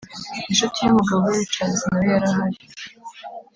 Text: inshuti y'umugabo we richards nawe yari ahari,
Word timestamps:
inshuti 0.49 0.77
y'umugabo 0.79 1.21
we 1.25 1.33
richards 1.41 1.79
nawe 1.89 2.05
yari 2.13 2.27
ahari, 2.31 2.59